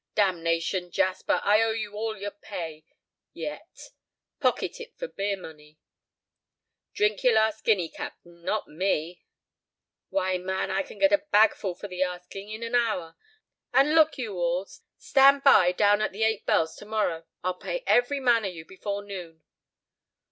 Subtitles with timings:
[0.15, 3.91] "Damnation, Jasper, I owe you all your pay—yet.
[4.39, 5.77] Pocket it for beer money."
[6.91, 9.21] "Drink your last guinea, capt'n, not me!"
[10.09, 13.15] "Why, man, I can get a bagful for the asking—in an hour.
[13.75, 14.67] And, look you all,
[14.97, 17.27] stand by down at 'The Eight Bells' to morrow.
[17.43, 19.43] I'll pay every man of you before noon."